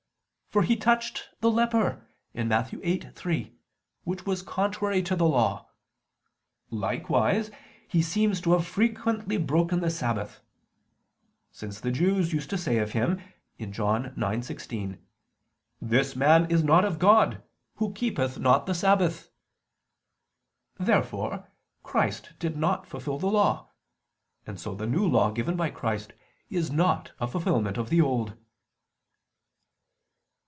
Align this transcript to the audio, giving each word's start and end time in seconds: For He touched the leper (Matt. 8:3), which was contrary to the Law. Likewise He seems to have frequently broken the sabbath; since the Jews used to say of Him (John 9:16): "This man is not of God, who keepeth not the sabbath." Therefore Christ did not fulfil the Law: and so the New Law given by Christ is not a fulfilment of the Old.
For 0.51 0.63
He 0.63 0.75
touched 0.75 1.29
the 1.39 1.49
leper 1.49 2.05
(Matt. 2.33 2.71
8:3), 2.71 3.53
which 4.03 4.25
was 4.25 4.41
contrary 4.41 5.01
to 5.03 5.15
the 5.15 5.25
Law. 5.25 5.69
Likewise 6.69 7.51
He 7.87 8.01
seems 8.01 8.41
to 8.41 8.51
have 8.51 8.67
frequently 8.67 9.37
broken 9.37 9.79
the 9.79 9.89
sabbath; 9.89 10.41
since 11.53 11.79
the 11.79 11.89
Jews 11.93 12.33
used 12.33 12.49
to 12.49 12.57
say 12.57 12.79
of 12.79 12.91
Him 12.91 13.21
(John 13.69 14.09
9:16): 14.17 14.97
"This 15.81 16.17
man 16.17 16.51
is 16.51 16.65
not 16.65 16.83
of 16.83 16.99
God, 16.99 17.41
who 17.75 17.93
keepeth 17.93 18.37
not 18.37 18.65
the 18.65 18.75
sabbath." 18.75 19.29
Therefore 20.77 21.47
Christ 21.81 22.33
did 22.39 22.57
not 22.57 22.85
fulfil 22.85 23.19
the 23.19 23.31
Law: 23.31 23.69
and 24.45 24.59
so 24.59 24.75
the 24.75 24.85
New 24.85 25.07
Law 25.07 25.31
given 25.31 25.55
by 25.55 25.69
Christ 25.69 26.11
is 26.49 26.69
not 26.69 27.13
a 27.21 27.27
fulfilment 27.29 27.77
of 27.77 27.89
the 27.89 28.01
Old. 28.01 28.35